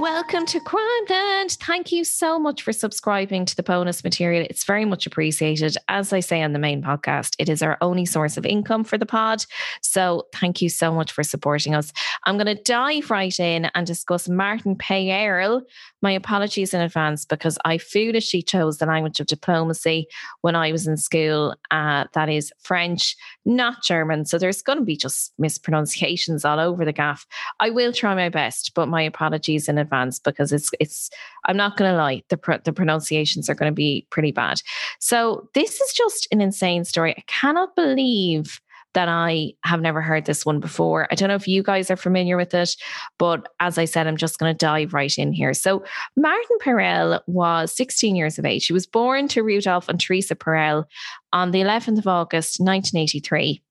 Welcome 0.00 0.46
to 0.46 0.58
Crimeland. 0.60 1.58
Thank 1.58 1.92
you 1.92 2.02
so 2.02 2.38
much 2.38 2.62
for 2.62 2.72
subscribing 2.72 3.44
to 3.44 3.54
the 3.54 3.62
bonus 3.62 4.02
material. 4.02 4.46
It's 4.48 4.64
very 4.64 4.86
much 4.86 5.06
appreciated. 5.06 5.76
As 5.88 6.14
I 6.14 6.20
say 6.20 6.40
on 6.40 6.54
the 6.54 6.58
main 6.58 6.82
podcast, 6.82 7.34
it 7.38 7.50
is 7.50 7.62
our 7.62 7.76
only 7.82 8.06
source 8.06 8.38
of 8.38 8.46
income 8.46 8.84
for 8.84 8.96
the 8.96 9.04
pod. 9.04 9.44
So 9.82 10.28
thank 10.32 10.62
you 10.62 10.70
so 10.70 10.94
much 10.94 11.12
for 11.12 11.22
supporting 11.22 11.74
us. 11.74 11.92
I'm 12.24 12.38
going 12.38 12.46
to 12.46 12.62
dive 12.62 13.10
right 13.10 13.38
in 13.38 13.66
and 13.74 13.86
discuss 13.86 14.30
Martin 14.30 14.76
Peyerl. 14.76 15.60
My 16.00 16.12
apologies 16.12 16.72
in 16.72 16.80
advance 16.80 17.26
because 17.26 17.58
I 17.66 17.76
foolishly 17.76 18.40
chose 18.40 18.78
the 18.78 18.86
language 18.86 19.20
of 19.20 19.26
diplomacy 19.26 20.06
when 20.40 20.56
I 20.56 20.72
was 20.72 20.86
in 20.86 20.96
school. 20.96 21.54
Uh, 21.70 22.06
that 22.14 22.30
is 22.30 22.50
French, 22.62 23.14
not 23.44 23.82
German. 23.82 24.24
So 24.24 24.38
there's 24.38 24.62
going 24.62 24.78
to 24.78 24.84
be 24.84 24.96
just 24.96 25.34
mispronunciations 25.38 26.46
all 26.46 26.60
over 26.60 26.86
the 26.86 26.94
gaff. 26.94 27.26
I 27.60 27.68
will 27.68 27.92
try 27.92 28.14
my 28.14 28.30
best, 28.30 28.72
but 28.74 28.88
my 28.88 29.02
apologies 29.02 29.68
in 29.68 29.81
advance 29.82 30.18
because 30.18 30.52
it's 30.52 30.70
it's 30.80 31.10
I'm 31.44 31.56
not 31.56 31.76
going 31.76 31.90
to 31.90 31.96
lie 31.96 32.22
the 32.28 32.60
the 32.64 32.72
pronunciations 32.72 33.50
are 33.50 33.54
going 33.54 33.70
to 33.70 33.74
be 33.74 34.06
pretty 34.10 34.32
bad. 34.32 34.62
So 34.98 35.48
this 35.54 35.80
is 35.80 35.92
just 35.92 36.28
an 36.32 36.40
insane 36.40 36.84
story. 36.84 37.14
I 37.16 37.22
cannot 37.26 37.76
believe 37.76 38.60
that 38.94 39.08
I 39.08 39.52
have 39.64 39.80
never 39.80 40.02
heard 40.02 40.26
this 40.26 40.44
one 40.44 40.60
before. 40.60 41.08
I 41.10 41.14
don't 41.14 41.28
know 41.28 41.34
if 41.34 41.48
you 41.48 41.62
guys 41.62 41.90
are 41.90 41.96
familiar 41.96 42.36
with 42.36 42.54
it, 42.54 42.76
but 43.18 43.48
as 43.60 43.78
I 43.78 43.84
said, 43.84 44.06
I'm 44.06 44.16
just 44.16 44.38
going 44.38 44.52
to 44.52 44.56
dive 44.56 44.92
right 44.92 45.16
in 45.16 45.32
here. 45.32 45.54
So, 45.54 45.84
Martin 46.16 46.58
Peyerl 46.62 47.20
was 47.26 47.74
16 47.74 48.16
years 48.16 48.38
of 48.38 48.44
age. 48.44 48.66
He 48.66 48.72
was 48.72 48.86
born 48.86 49.28
to 49.28 49.42
Rudolf 49.42 49.88
and 49.88 50.00
Teresa 50.00 50.34
Peyerl 50.34 50.84
on 51.32 51.50
the 51.50 51.60
11th 51.60 51.98
of 51.98 52.06
August, 52.06 52.60
1983. 52.60 53.62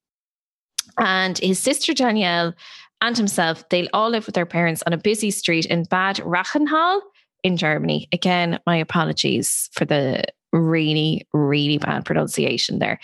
And 0.97 1.37
his 1.37 1.59
sister 1.59 1.93
Danielle 1.93 2.53
and 3.01 3.17
himself, 3.17 3.67
they 3.69 3.87
all 3.89 4.09
live 4.09 4.25
with 4.25 4.35
their 4.35 4.45
parents 4.45 4.83
on 4.85 4.93
a 4.93 4.97
busy 4.97 5.31
street 5.31 5.65
in 5.65 5.83
Bad 5.83 6.17
Reichenhall 6.17 7.01
in 7.43 7.57
Germany. 7.57 8.07
Again, 8.13 8.59
my 8.65 8.77
apologies 8.77 9.69
for 9.73 9.85
the 9.85 10.23
really, 10.53 11.27
really 11.33 11.77
bad 11.77 12.05
pronunciation 12.05 12.79
there. 12.79 12.99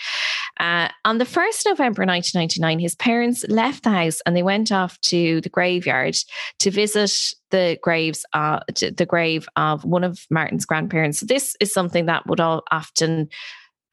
Uh, 0.60 0.88
on 1.04 1.18
the 1.18 1.24
1st 1.24 1.64
November 1.66 2.04
1999, 2.04 2.78
his 2.78 2.94
parents 2.96 3.44
left 3.48 3.84
the 3.84 3.90
house 3.90 4.20
and 4.26 4.36
they 4.36 4.42
went 4.42 4.70
off 4.70 5.00
to 5.00 5.40
the 5.40 5.48
graveyard 5.48 6.16
to 6.58 6.70
visit 6.70 7.10
the 7.50 7.78
graves, 7.82 8.24
uh, 8.34 8.60
the 8.68 9.06
grave 9.08 9.48
of 9.56 9.84
one 9.84 10.04
of 10.04 10.26
Martin's 10.30 10.66
grandparents. 10.66 11.20
So 11.20 11.26
this 11.26 11.56
is 11.60 11.72
something 11.72 12.06
that 12.06 12.26
would 12.26 12.40
all 12.40 12.64
often 12.70 13.28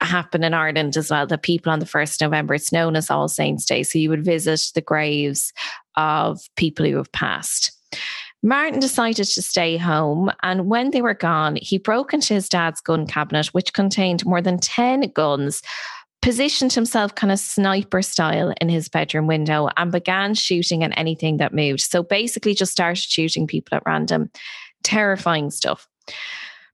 happen 0.06 0.44
in 0.44 0.54
Ireland 0.54 0.96
as 0.98 1.12
well. 1.12 1.28
The 1.28 1.38
people 1.38 1.72
on 1.72 1.80
the 1.80 1.86
1st 1.86 2.22
November, 2.22 2.54
it's 2.54 2.72
known 2.72 2.96
as 2.96 3.10
All 3.10 3.28
Saints 3.28 3.66
Day. 3.66 3.84
So 3.84 4.00
you 4.00 4.10
would 4.10 4.24
visit 4.26 4.62
the 4.74 4.82
graves 4.82 5.52
of 5.96 6.40
people 6.56 6.86
who 6.86 6.98
have 6.98 7.12
passed. 7.12 7.72
Martin 8.44 8.80
decided 8.80 9.26
to 9.26 9.42
stay 9.42 9.76
home, 9.76 10.32
and 10.44 10.68
when 10.68 10.92
they 10.92 11.02
were 11.02 11.16
gone, 11.16 11.58
he 11.60 11.80
broke 11.80 12.14
into 12.14 12.36
his 12.36 12.48
dad's 12.48 12.80
gun 12.80 13.08
cabinet, 13.08 13.48
which 13.48 13.74
contained 13.74 14.24
more 14.26 14.42
than 14.42 14.60
10 14.60 15.12
guns, 15.16 15.64
positioned 16.22 16.72
himself 16.72 17.16
kind 17.16 17.32
of 17.32 17.40
sniper 17.40 18.04
style 18.04 18.54
in 18.62 18.70
his 18.70 18.88
bedroom 18.88 19.26
window, 19.26 19.70
and 19.78 19.92
began 19.92 20.36
shooting 20.36 20.84
at 20.84 20.96
anything 20.96 21.38
that 21.38 21.56
moved. 21.56 21.82
So 21.82 22.04
basically, 22.04 22.54
just 22.54 22.72
started 22.72 23.02
shooting 23.02 23.48
people 23.48 23.78
at 23.78 23.84
random. 23.86 24.30
Terrifying 24.84 25.50
stuff. 25.50 25.88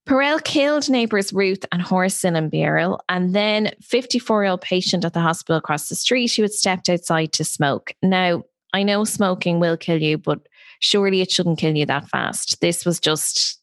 Peyerl 0.07 0.43
killed 0.43 0.89
neighbours 0.89 1.31
Ruth 1.31 1.63
and 1.71 1.81
Horst 1.81 2.25
Beryl, 2.51 3.01
and 3.07 3.33
then 3.35 3.71
54 3.81 4.43
year 4.43 4.51
old 4.51 4.61
patient 4.61 5.05
at 5.05 5.13
the 5.13 5.21
hospital 5.21 5.57
across 5.57 5.89
the 5.89 5.95
street 5.95 6.33
who 6.33 6.41
had 6.41 6.51
stepped 6.51 6.89
outside 6.89 7.33
to 7.33 7.43
smoke. 7.43 7.93
Now, 8.01 8.43
I 8.73 8.83
know 8.83 9.03
smoking 9.03 9.59
will 9.59 9.77
kill 9.77 10.01
you, 10.01 10.17
but 10.17 10.39
surely 10.79 11.21
it 11.21 11.31
shouldn't 11.31 11.59
kill 11.59 11.75
you 11.75 11.85
that 11.85 12.09
fast. 12.09 12.61
This 12.61 12.85
was 12.85 12.99
just 12.99 13.59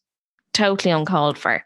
totally 0.53 0.91
uncalled 0.91 1.37
for. 1.37 1.63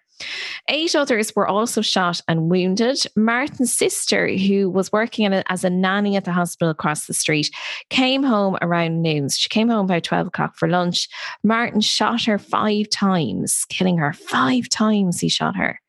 Eight 0.69 0.95
others 0.95 1.35
were 1.35 1.47
also 1.47 1.81
shot 1.81 2.22
and 2.28 2.50
wounded. 2.50 3.06
Martin's 3.16 3.73
sister, 3.73 4.28
who 4.28 4.69
was 4.69 4.91
working 4.91 5.31
as 5.34 5.63
a 5.63 5.69
nanny 5.69 6.16
at 6.16 6.25
the 6.25 6.31
hospital 6.31 6.69
across 6.69 7.07
the 7.07 7.13
street, 7.13 7.50
came 7.89 8.23
home 8.23 8.57
around 8.62 9.01
noon. 9.01 9.29
She 9.29 9.50
came 9.50 9.69
home 9.69 9.85
about 9.85 10.03
12 10.03 10.28
o'clock 10.28 10.56
for 10.57 10.67
lunch. 10.67 11.09
Martin 11.44 11.81
shot 11.81 12.23
her 12.25 12.39
five 12.39 12.89
times, 12.89 13.66
killing 13.69 13.97
her. 13.97 14.13
Five 14.13 14.69
times 14.69 15.19
he 15.19 15.29
shot 15.29 15.56
her. 15.56 15.79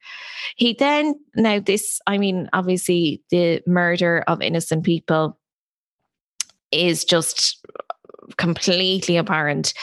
He 0.57 0.75
then, 0.75 1.15
now, 1.35 1.59
this, 1.61 2.01
I 2.07 2.19
mean, 2.19 2.49
obviously, 2.53 3.23
the 3.31 3.63
murder 3.67 4.23
of 4.27 4.43
innocent 4.43 4.85
people 4.85 5.39
is 6.71 7.05
just 7.05 7.65
completely 8.37 9.17
apparent. 9.17 9.75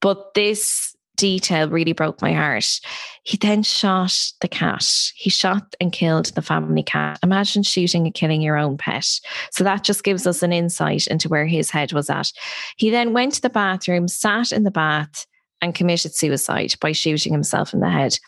But 0.00 0.34
this 0.34 0.89
detail 1.20 1.68
really 1.68 1.92
broke 1.92 2.22
my 2.22 2.32
heart. 2.32 2.80
He 3.24 3.36
then 3.36 3.62
shot 3.62 4.16
the 4.40 4.48
cat. 4.48 4.86
He 5.14 5.28
shot 5.28 5.74
and 5.80 5.92
killed 5.92 6.26
the 6.34 6.42
family 6.42 6.82
cat. 6.82 7.18
Imagine 7.22 7.62
shooting 7.62 8.06
and 8.06 8.14
killing 8.14 8.40
your 8.40 8.56
own 8.56 8.78
pet. 8.78 9.06
So 9.52 9.62
that 9.62 9.84
just 9.84 10.02
gives 10.02 10.26
us 10.26 10.42
an 10.42 10.52
insight 10.52 11.06
into 11.06 11.28
where 11.28 11.46
his 11.46 11.70
head 11.70 11.92
was 11.92 12.08
at. 12.08 12.32
He 12.76 12.88
then 12.88 13.12
went 13.12 13.34
to 13.34 13.42
the 13.42 13.50
bathroom, 13.50 14.08
sat 14.08 14.50
in 14.50 14.64
the 14.64 14.70
bath, 14.70 15.26
and 15.62 15.74
committed 15.74 16.14
suicide 16.14 16.74
by 16.80 16.92
shooting 16.92 17.32
himself 17.32 17.72
in 17.74 17.80
the 17.80 17.90
head. 17.90 18.18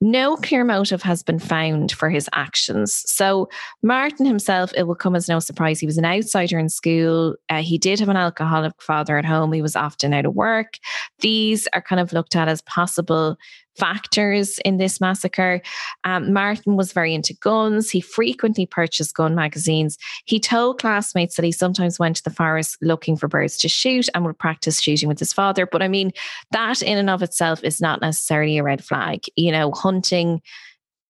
No 0.00 0.36
clear 0.36 0.64
motive 0.64 1.02
has 1.02 1.22
been 1.22 1.38
found 1.38 1.92
for 1.92 2.10
his 2.10 2.28
actions. 2.32 3.02
So, 3.10 3.48
Martin 3.82 4.26
himself, 4.26 4.72
it 4.76 4.86
will 4.86 4.94
come 4.94 5.16
as 5.16 5.28
no 5.28 5.38
surprise, 5.38 5.80
he 5.80 5.86
was 5.86 5.98
an 5.98 6.04
outsider 6.04 6.58
in 6.58 6.68
school. 6.68 7.36
Uh, 7.48 7.62
he 7.62 7.78
did 7.78 8.00
have 8.00 8.08
an 8.08 8.16
alcoholic 8.16 8.80
father 8.82 9.16
at 9.16 9.24
home. 9.24 9.52
He 9.52 9.62
was 9.62 9.76
often 9.76 10.12
out 10.12 10.26
of 10.26 10.34
work. 10.34 10.78
These 11.20 11.68
are 11.74 11.82
kind 11.82 12.00
of 12.00 12.12
looked 12.12 12.36
at 12.36 12.48
as 12.48 12.60
possible 12.62 13.36
factors 13.76 14.58
in 14.64 14.76
this 14.76 15.00
massacre. 15.00 15.60
Um, 16.04 16.32
Martin 16.32 16.76
was 16.76 16.92
very 16.92 17.14
into 17.14 17.34
guns. 17.34 17.90
He 17.90 18.00
frequently 18.00 18.66
purchased 18.66 19.14
gun 19.14 19.34
magazines. 19.34 19.98
He 20.24 20.40
told 20.40 20.80
classmates 20.80 21.36
that 21.36 21.44
he 21.44 21.52
sometimes 21.52 21.98
went 21.98 22.16
to 22.16 22.24
the 22.24 22.30
forest 22.30 22.76
looking 22.80 23.16
for 23.16 23.28
birds 23.28 23.56
to 23.58 23.68
shoot 23.68 24.08
and 24.14 24.24
would 24.24 24.38
practice 24.38 24.80
shooting 24.80 25.08
with 25.08 25.18
his 25.18 25.32
father. 25.32 25.66
But 25.66 25.82
I 25.82 25.88
mean, 25.88 26.12
that 26.52 26.82
in 26.82 26.98
and 26.98 27.10
of 27.10 27.22
itself 27.22 27.62
is 27.64 27.80
not 27.80 28.00
necessarily 28.00 28.58
a 28.58 28.62
red 28.62 28.84
flag. 28.84 29.24
You 29.36 29.52
know, 29.52 29.72
hunting 29.72 30.40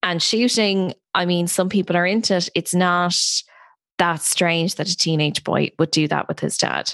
and 0.03 0.23
shooting, 0.23 0.95
I 1.15 1.25
mean, 1.27 1.47
some 1.47 1.69
people 1.69 1.97
are 1.97 2.07
into 2.07 2.37
it. 2.37 2.49
It's 2.55 2.75
not 2.75 3.17
that 3.99 4.23
strange 4.23 4.75
that 4.77 4.89
a 4.89 4.97
teenage 4.97 5.45
boy 5.45 5.71
would 5.79 5.91
do 5.91 6.09
that 6.09 6.29
with 6.29 6.41
his 6.41 6.59
dad. 6.59 6.93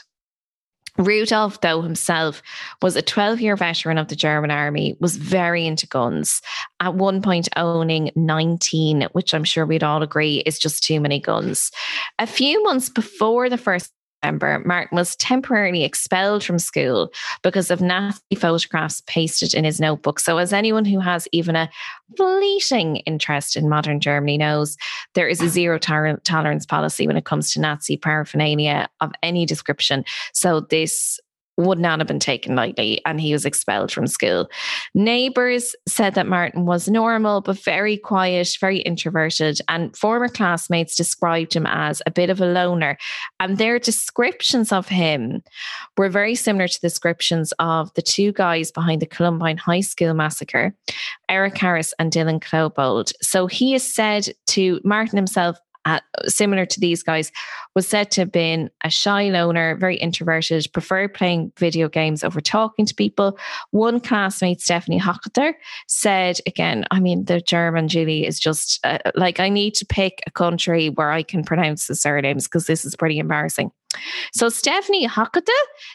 Rudolf, 1.01 1.61
though 1.61 1.83
himself 1.83 2.43
was 2.83 2.97
a 2.97 3.03
12 3.03 3.41
year 3.41 3.57
veteran 3.57 3.99
of 3.99 4.09
the 4.09 4.17
German 4.17 4.51
army, 4.51 4.97
was 5.01 5.17
very 5.17 5.67
into 5.67 5.87
guns, 5.87 6.43
at 6.81 6.95
one 6.95 7.23
point 7.23 7.49
owning 7.57 8.11
19, 8.15 9.09
which 9.13 9.33
I'm 9.35 9.45
sure 9.45 9.65
we'd 9.67 9.83
all 9.83 10.03
agree 10.03 10.39
is 10.47 10.59
just 10.59 10.83
too 10.83 11.01
many 11.01 11.19
guns. 11.19 11.71
A 12.19 12.27
few 12.27 12.63
months 12.63 12.89
before 12.89 13.49
the 13.49 13.59
First 13.59 13.93
November, 14.23 14.63
Martin 14.65 14.97
was 14.97 15.17
temporarily 15.17 15.85
expelled 15.85 16.45
from 16.45 16.59
school 16.59 17.13
because 17.43 17.71
of 17.71 17.81
Nazi 17.81 18.21
photographs 18.37 19.03
pasted 19.07 19.55
in 19.55 19.65
his 19.65 19.81
notebook. 19.81 20.21
So, 20.21 20.39
as 20.39 20.53
anyone 20.53 20.85
who 20.85 21.01
has 21.01 21.27
even 21.33 21.57
a 21.57 21.71
fleeting 22.17 22.97
interest 22.99 23.57
in 23.57 23.69
modern 23.69 24.01
Germany 24.01 24.39
knows, 24.39 24.77
there 25.15 25.29
is 25.29 25.41
a 25.41 25.49
zero 25.61 25.79
tolerance 25.79 26.67
policy 26.67 27.07
when 27.07 27.17
it 27.17 27.25
comes 27.25 27.53
to 27.53 27.61
Nazi 27.61 27.97
paraphernalia 27.97 28.89
of 29.01 29.13
any 29.23 29.47
description. 29.47 30.05
So, 30.33 30.61
this 30.61 31.19
would 31.61 31.79
not 31.79 32.01
have 32.01 32.09
been 32.09 32.21
taken 32.21 32.57
lightly 32.57 33.01
and 33.05 33.21
he 33.21 33.33
was 33.33 33.45
expelled 33.45 33.93
from 33.93 34.07
school. 34.07 34.51
Neighbours 34.95 35.75
said 35.87 36.15
that 36.15 36.27
Martin 36.27 36.67
was 36.67 36.89
normal, 36.89 37.41
but 37.41 37.59
very 37.59 37.97
quiet, 37.97 38.57
very 38.61 38.79
introverted, 38.79 39.61
and 39.69 39.97
former 39.97 40.29
classmates 40.29 40.97
described 40.97 41.55
him 41.55 41.67
as 41.67 42.03
a 42.07 42.11
bit 42.11 42.31
of 42.31 42.41
a 42.41 42.47
loner. 42.47 42.97
And 43.39 43.59
their 43.59 43.79
descriptions 43.79 44.73
of 44.73 44.89
him 44.89 45.43
were 45.97 46.09
very 46.09 46.35
similar 46.35 46.69
to 46.69 46.81
descriptions 46.81 47.53
of 47.59 47.93
the 47.95 48.03
two 48.03 48.33
guys 48.33 48.71
behind 48.71 49.03
the 49.03 49.07
Columbine 49.07 49.57
High 49.59 49.81
School 49.81 50.15
massacre, 50.15 50.75
Eric 51.29 51.57
Harris 51.59 51.95
and 51.99 52.13
Dylan 52.13 52.41
Klebold. 52.41 53.13
So 53.23 53.47
he 53.47 53.75
is 53.75 53.95
said 53.95 54.29
to 54.49 54.81
Martin 54.85 55.17
himself 55.17 55.59
uh, 55.85 56.01
similar 56.27 56.67
to 56.67 56.81
these 56.81 57.03
guys, 57.03 57.33
was 57.75 57.87
said 57.87 58.11
to 58.11 58.23
have 58.23 58.33
been 58.33 58.71
a 58.85 58.91
shy 58.91 59.31
loner, 59.31 59.77
very 59.77 59.97
introverted, 59.97 60.67
preferred 60.73 61.15
playing 61.15 61.53
video 61.59 61.89
games 61.89 62.25
over 62.25 62.41
talking 62.41 62.87
to 62.87 62.95
people. 62.95 63.39
One 63.71 64.01
classmate, 64.01 64.61
Stephanie 64.61 65.01
Hockter, 65.01 65.55
said, 65.87 66.39
again, 66.47 66.85
I 66.91 67.01
mean, 67.01 67.25
the 67.25 67.41
German 67.41 67.89
Julie 67.89 68.27
is 68.27 68.39
just 68.39 68.81
uh, 68.85 68.99
like, 69.15 69.41
I 69.41 69.49
need 69.49 69.75
to 69.75 69.87
pick 69.87 70.21
a 70.27 70.31
country 70.31 70.91
where 70.91 71.11
I 71.11 71.23
can 71.23 71.45
pronounce 71.45 71.87
the 71.87 71.95
surnames 71.95 72.45
because 72.45 72.67
this 72.67 72.85
is 72.85 72.97
pretty 72.97 73.19
embarrassing. 73.19 73.71
So 74.33 74.49
Stephanie 74.49 75.09
Hockete 75.09 75.49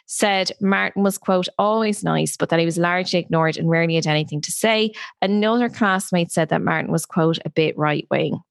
said 0.05 0.51
Martin 0.59 1.03
was, 1.03 1.17
quote, 1.17 1.47
always 1.57 2.03
nice, 2.03 2.35
but 2.35 2.49
that 2.49 2.59
he 2.59 2.65
was 2.65 2.77
largely 2.77 3.19
ignored 3.19 3.57
and 3.57 3.69
rarely 3.69 3.95
had 3.95 4.07
anything 4.07 4.41
to 4.41 4.51
say. 4.51 4.91
Another 5.21 5.69
classmate 5.69 6.31
said 6.31 6.49
that 6.49 6.61
Martin 6.61 6.91
was, 6.91 7.05
quote, 7.05 7.39
a 7.45 7.49
bit 7.49 7.77
right 7.77 8.05
wing. 8.11 8.41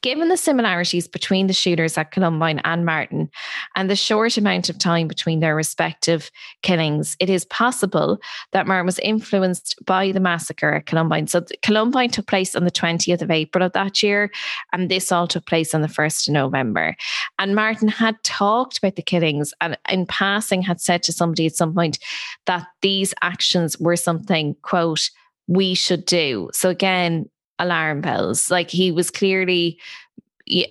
Given 0.00 0.28
the 0.28 0.36
similarities 0.36 1.08
between 1.08 1.48
the 1.48 1.52
shooters 1.52 1.98
at 1.98 2.12
Columbine 2.12 2.60
and 2.64 2.86
Martin 2.86 3.28
and 3.74 3.90
the 3.90 3.96
short 3.96 4.36
amount 4.36 4.68
of 4.68 4.78
time 4.78 5.08
between 5.08 5.40
their 5.40 5.56
respective 5.56 6.30
killings, 6.62 7.16
it 7.18 7.28
is 7.28 7.44
possible 7.46 8.20
that 8.52 8.68
Martin 8.68 8.86
was 8.86 9.00
influenced 9.00 9.74
by 9.84 10.12
the 10.12 10.20
massacre 10.20 10.74
at 10.74 10.86
Columbine. 10.86 11.26
So, 11.26 11.44
Columbine 11.62 12.10
took 12.10 12.28
place 12.28 12.54
on 12.54 12.64
the 12.64 12.70
20th 12.70 13.22
of 13.22 13.30
April 13.32 13.64
of 13.64 13.72
that 13.72 14.00
year, 14.00 14.30
and 14.72 14.88
this 14.88 15.10
all 15.10 15.26
took 15.26 15.46
place 15.46 15.74
on 15.74 15.82
the 15.82 15.88
1st 15.88 16.28
of 16.28 16.34
November. 16.34 16.94
And 17.40 17.56
Martin 17.56 17.88
had 17.88 18.22
talked 18.22 18.78
about 18.78 18.94
the 18.94 19.02
killings 19.02 19.52
and, 19.60 19.76
in 19.88 20.06
passing, 20.06 20.62
had 20.62 20.80
said 20.80 21.02
to 21.04 21.12
somebody 21.12 21.46
at 21.46 21.56
some 21.56 21.74
point 21.74 21.98
that 22.46 22.68
these 22.82 23.14
actions 23.20 23.76
were 23.80 23.96
something, 23.96 24.54
quote, 24.62 25.10
we 25.48 25.74
should 25.74 26.04
do. 26.04 26.50
So, 26.52 26.68
again, 26.68 27.28
alarm 27.58 28.00
bells. 28.00 28.50
Like 28.50 28.70
he 28.70 28.92
was 28.92 29.10
clearly 29.10 29.78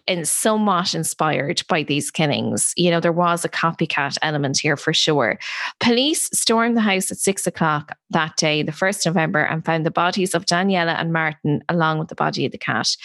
and 0.07 0.27
somewhat 0.27 0.93
inspired 0.95 1.61
by 1.67 1.83
these 1.83 2.11
killings. 2.11 2.73
You 2.75 2.91
know, 2.91 2.99
there 2.99 3.11
was 3.11 3.45
a 3.45 3.49
copycat 3.49 4.17
element 4.21 4.59
here 4.59 4.77
for 4.77 4.93
sure. 4.93 5.39
Police 5.79 6.29
stormed 6.33 6.77
the 6.77 6.81
house 6.81 7.11
at 7.11 7.17
six 7.17 7.47
o'clock 7.47 7.95
that 8.09 8.35
day, 8.37 8.63
the 8.63 8.71
1st 8.71 9.05
November, 9.05 9.43
and 9.43 9.63
found 9.63 9.85
the 9.85 9.91
bodies 9.91 10.33
of 10.33 10.45
Daniela 10.45 10.99
and 10.99 11.13
Martin 11.13 11.63
along 11.69 11.99
with 11.99 12.07
the 12.07 12.15
body 12.15 12.45
of 12.45 12.51
the 12.51 12.57
cat. 12.57 12.95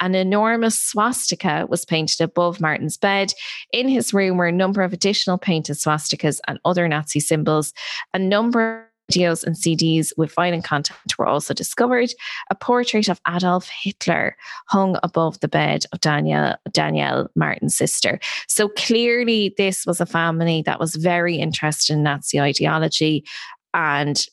An 0.00 0.14
enormous 0.14 0.78
swastika 0.78 1.66
was 1.68 1.84
painted 1.84 2.20
above 2.20 2.60
Martin's 2.60 2.96
bed. 2.96 3.32
In 3.72 3.88
his 3.88 4.14
room 4.14 4.36
were 4.36 4.46
a 4.46 4.52
number 4.52 4.82
of 4.82 4.92
additional 4.92 5.38
painted 5.38 5.76
swastikas 5.76 6.40
and 6.46 6.58
other 6.64 6.88
Nazi 6.88 7.20
symbols. 7.20 7.72
A 8.12 8.18
number 8.18 8.90
videos 9.10 9.44
and 9.44 9.56
CDs 9.56 10.12
with 10.16 10.34
violent 10.34 10.64
content 10.64 11.18
were 11.18 11.26
also 11.26 11.54
discovered. 11.54 12.10
A 12.50 12.54
portrait 12.54 13.08
of 13.08 13.20
Adolf 13.28 13.68
Hitler 13.68 14.36
hung 14.68 14.96
above 15.02 15.40
the 15.40 15.48
bed 15.48 15.84
of 15.92 16.00
Danielle, 16.00 16.56
Danielle 16.72 17.30
Martin's 17.34 17.76
sister. 17.76 18.18
So 18.48 18.68
clearly, 18.68 19.54
this 19.56 19.86
was 19.86 20.00
a 20.00 20.06
family 20.06 20.62
that 20.62 20.80
was 20.80 20.94
very 20.94 21.36
interested 21.36 21.92
in 21.92 22.02
Nazi 22.02 22.40
ideology 22.40 23.24
and 23.72 24.26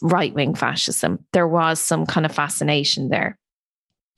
right 0.00 0.32
wing 0.34 0.54
fascism. 0.54 1.24
There 1.32 1.48
was 1.48 1.80
some 1.80 2.06
kind 2.06 2.26
of 2.26 2.32
fascination 2.32 3.08
there. 3.08 3.38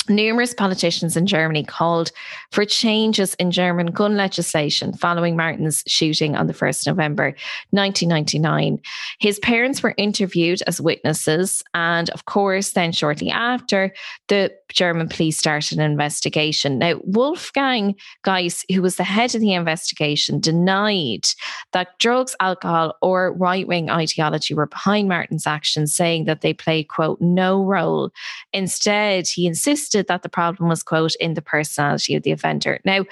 Numerous 0.09 0.53
politicians 0.53 1.17
in 1.17 1.27
Germany 1.27 1.65
called 1.65 2.13
for 2.53 2.65
changes 2.65 3.35
in 3.35 3.51
German 3.51 3.87
gun 3.87 4.17
legislation 4.17 4.93
following 4.93 5.37
Martin's 5.37 5.83
shooting 5.87 6.37
on 6.37 6.47
the 6.47 6.53
1st 6.53 6.87
November 6.87 7.35
1999. 7.71 8.81
His 9.19 9.39
parents 9.39 9.83
were 9.83 9.95
interviewed 9.97 10.61
as 10.67 10.81
witnesses, 10.81 11.63
and 11.73 12.11
of 12.11 12.27
course, 12.27 12.73
then 12.73 12.93
shortly 12.93 13.31
after, 13.31 13.95
the 14.29 14.53
German 14.71 15.09
police 15.09 15.39
started 15.39 15.79
an 15.79 15.91
investigation. 15.91 16.79
Now, 16.79 17.01
Wolfgang 17.05 17.95
Geis, 18.25 18.65
who 18.73 18.83
was 18.83 18.97
the 18.97 19.05
head 19.05 19.35
of 19.35 19.41
the 19.41 19.55
investigation, 19.55 20.41
denied 20.41 21.27
that 21.73 21.99
drugs, 21.99 22.37
alcohol, 22.41 22.97
or 23.01 23.33
right 23.33 23.67
wing 23.67 23.89
ideology 23.89 24.53
were 24.53 24.67
behind 24.67 25.09
Martin's 25.09 25.47
actions, 25.47 25.95
saying 25.95 26.25
that 26.25 26.41
they 26.41 26.53
played, 26.53 26.89
quote, 26.89 27.21
no 27.21 27.65
role. 27.65 28.11
Instead, 28.53 29.27
he 29.29 29.47
insisted 29.47 29.94
that 30.03 30.23
the 30.23 30.29
problem 30.29 30.69
was, 30.69 30.83
quote, 30.83 31.15
in 31.17 31.35
the 31.35 31.43
personality 31.43 32.15
of 32.15 32.23
the 32.23 32.33
offender. 32.33 32.81
Now, 32.85 33.05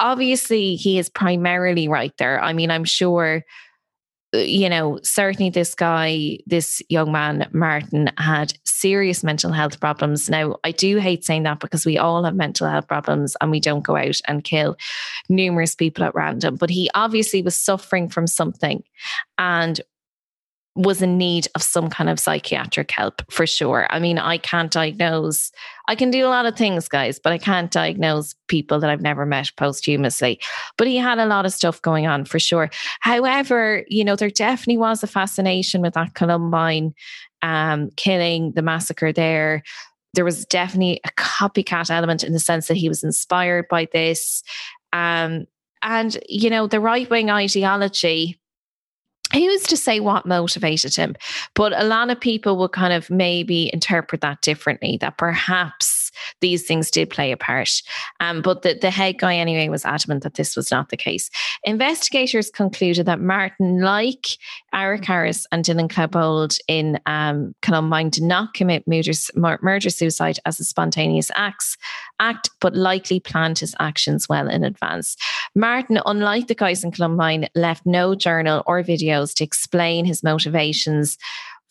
obviously, 0.00 0.76
he 0.76 0.98
is 0.98 1.08
primarily 1.08 1.88
right 1.88 2.12
there. 2.18 2.42
I 2.42 2.52
mean, 2.52 2.70
I'm 2.70 2.84
sure 2.84 3.44
uh, 4.34 4.38
you 4.38 4.68
know, 4.68 4.98
certainly 5.02 5.50
this 5.50 5.74
guy, 5.74 6.38
this 6.46 6.82
young 6.88 7.12
man, 7.12 7.48
Martin, 7.52 8.10
had 8.18 8.54
serious 8.64 9.22
mental 9.22 9.52
health 9.52 9.78
problems. 9.80 10.28
Now, 10.28 10.56
I 10.64 10.72
do 10.72 10.98
hate 10.98 11.24
saying 11.24 11.44
that 11.44 11.60
because 11.60 11.86
we 11.86 11.98
all 11.98 12.24
have 12.24 12.34
mental 12.34 12.68
health 12.68 12.88
problems 12.88 13.36
and 13.40 13.50
we 13.50 13.60
don't 13.60 13.84
go 13.84 13.96
out 13.96 14.20
and 14.26 14.42
kill 14.42 14.76
numerous 15.28 15.74
people 15.74 16.04
at 16.04 16.14
random, 16.14 16.56
but 16.56 16.70
he 16.70 16.90
obviously 16.94 17.42
was 17.42 17.56
suffering 17.56 18.08
from 18.08 18.26
something. 18.26 18.82
And 19.38 19.80
was 20.76 21.00
in 21.00 21.16
need 21.16 21.46
of 21.54 21.62
some 21.62 21.88
kind 21.88 22.10
of 22.10 22.18
psychiatric 22.18 22.90
help 22.90 23.22
for 23.30 23.46
sure. 23.46 23.86
I 23.90 24.00
mean, 24.00 24.18
I 24.18 24.38
can't 24.38 24.72
diagnose, 24.72 25.52
I 25.86 25.94
can 25.94 26.10
do 26.10 26.26
a 26.26 26.28
lot 26.28 26.46
of 26.46 26.56
things, 26.56 26.88
guys, 26.88 27.20
but 27.22 27.32
I 27.32 27.38
can't 27.38 27.70
diagnose 27.70 28.34
people 28.48 28.80
that 28.80 28.90
I've 28.90 29.00
never 29.00 29.24
met 29.24 29.52
posthumously. 29.56 30.40
But 30.76 30.88
he 30.88 30.96
had 30.96 31.18
a 31.18 31.26
lot 31.26 31.46
of 31.46 31.52
stuff 31.52 31.80
going 31.80 32.08
on 32.08 32.24
for 32.24 32.40
sure. 32.40 32.70
However, 33.00 33.84
you 33.88 34.04
know, 34.04 34.16
there 34.16 34.30
definitely 34.30 34.78
was 34.78 35.02
a 35.04 35.06
fascination 35.06 35.80
with 35.80 35.94
that 35.94 36.14
Columbine 36.14 36.92
um, 37.42 37.90
killing, 37.96 38.52
the 38.52 38.62
massacre 38.62 39.12
there. 39.12 39.62
There 40.14 40.24
was 40.24 40.44
definitely 40.44 41.00
a 41.04 41.10
copycat 41.10 41.90
element 41.90 42.24
in 42.24 42.32
the 42.32 42.40
sense 42.40 42.66
that 42.66 42.76
he 42.76 42.88
was 42.88 43.04
inspired 43.04 43.68
by 43.68 43.86
this. 43.92 44.42
Um, 44.92 45.46
and, 45.82 46.18
you 46.28 46.50
know, 46.50 46.66
the 46.66 46.80
right 46.80 47.08
wing 47.10 47.30
ideology 47.30 48.40
who's 49.34 49.62
to 49.64 49.76
say 49.76 50.00
what 50.00 50.26
motivated 50.26 50.96
him? 50.96 51.16
But 51.54 51.78
a 51.78 51.84
lot 51.84 52.10
of 52.10 52.20
people 52.20 52.56
will 52.56 52.68
kind 52.68 52.92
of 52.92 53.10
maybe 53.10 53.70
interpret 53.72 54.20
that 54.22 54.40
differently, 54.40 54.96
that 55.00 55.18
perhaps 55.18 55.93
these 56.40 56.64
things 56.64 56.90
did 56.90 57.10
play 57.10 57.32
a 57.32 57.36
part. 57.36 57.70
Um, 58.20 58.42
but 58.42 58.62
the, 58.62 58.78
the 58.80 58.90
head 58.90 59.18
guy, 59.18 59.36
anyway, 59.36 59.68
was 59.68 59.84
adamant 59.84 60.22
that 60.22 60.34
this 60.34 60.56
was 60.56 60.70
not 60.70 60.88
the 60.88 60.96
case. 60.96 61.30
Investigators 61.64 62.50
concluded 62.50 63.06
that 63.06 63.20
Martin, 63.20 63.80
like 63.80 64.26
Eric 64.72 65.04
Harris 65.04 65.46
and 65.52 65.64
Dylan 65.64 65.88
Klebold 65.88 66.58
in 66.68 66.98
um, 67.06 67.54
Columbine, 67.62 68.10
did 68.10 68.24
not 68.24 68.54
commit 68.54 68.84
murder, 68.86 69.90
suicide 69.90 70.38
as 70.44 70.60
a 70.60 70.64
spontaneous 70.64 71.30
acts, 71.34 71.76
act, 72.20 72.50
but 72.60 72.74
likely 72.74 73.20
planned 73.20 73.58
his 73.58 73.74
actions 73.80 74.28
well 74.28 74.48
in 74.48 74.64
advance. 74.64 75.16
Martin, 75.54 76.00
unlike 76.06 76.48
the 76.48 76.54
guys 76.54 76.84
in 76.84 76.90
Columbine, 76.90 77.48
left 77.54 77.84
no 77.86 78.14
journal 78.14 78.62
or 78.66 78.82
videos 78.82 79.34
to 79.34 79.44
explain 79.44 80.04
his 80.04 80.22
motivations 80.22 81.18